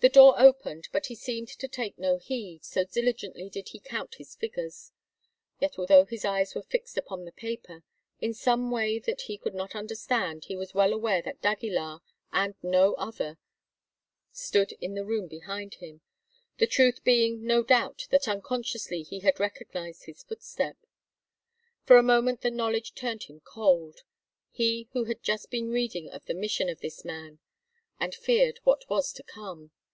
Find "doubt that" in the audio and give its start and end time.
17.62-18.26